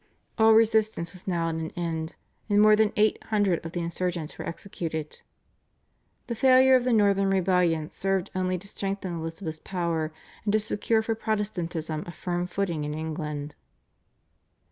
[0.39, 2.15] All resistance was now at an end,
[2.49, 5.21] and more than eight hundred of the insurgents were executed.
[6.25, 10.11] The failure of the Northern Rebellion served only to strengthen Elizabeth's power,
[10.43, 13.53] and to secure for Protestantism a firm footing in England.